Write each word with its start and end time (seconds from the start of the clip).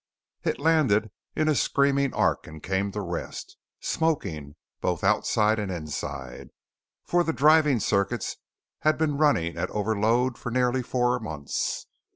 It 0.43 0.57
landed 0.57 1.11
in 1.35 1.47
a 1.47 1.53
screaming 1.53 2.11
arc 2.15 2.47
and 2.47 2.63
came 2.63 2.91
to 2.93 3.01
rest, 3.01 3.55
smoking 3.81 4.55
both 4.81 5.03
outside 5.03 5.59
and 5.59 5.71
inside, 5.71 6.49
for 7.05 7.23
the 7.23 7.31
driving 7.33 7.79
circuits 7.79 8.37
had 8.79 8.97
been 8.97 9.19
running 9.19 9.57
at 9.59 9.69
overload 9.69 10.39
for 10.39 10.49
nearly 10.49 10.81
four 10.81 11.19
months. 11.19 11.85